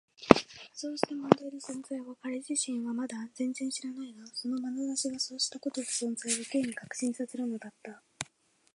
[0.73, 8.01] そうした問題の存在を彼自身はまだ全然知らないが、そのまなざしがそうしたことの存在を Ｋ に確信させるのだった。